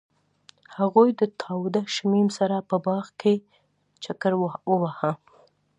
[0.77, 3.33] هغوی د تاوده شمیم سره په باغ کې
[4.03, 4.31] چکر
[4.69, 5.11] وواهه.